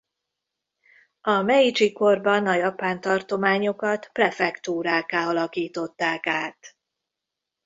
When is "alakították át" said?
5.27-6.75